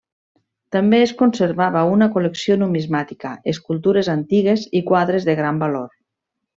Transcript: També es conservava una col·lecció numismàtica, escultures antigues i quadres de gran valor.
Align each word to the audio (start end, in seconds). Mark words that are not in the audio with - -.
També 0.75 1.01
es 1.07 1.13
conservava 1.19 1.83
una 1.97 2.09
col·lecció 2.17 2.57
numismàtica, 2.63 3.35
escultures 3.55 4.13
antigues 4.19 4.67
i 4.81 4.85
quadres 4.93 5.33
de 5.33 5.41
gran 5.43 5.65
valor. 5.67 5.97